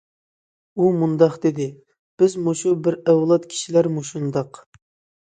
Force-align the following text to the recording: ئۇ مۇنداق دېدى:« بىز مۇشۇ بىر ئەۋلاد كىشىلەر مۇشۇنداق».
ئۇ 0.79 0.87
مۇنداق 1.01 1.35
دېدى:« 1.43 1.69
بىز 2.23 2.39
مۇشۇ 2.49 2.75
بىر 2.89 3.01
ئەۋلاد 3.05 3.49
كىشىلەر 3.55 3.95
مۇشۇنداق». 4.01 4.67